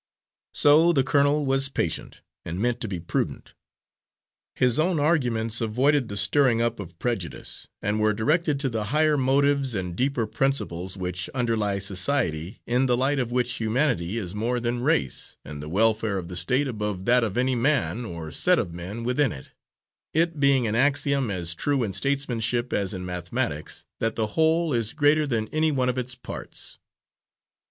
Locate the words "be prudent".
2.87-3.53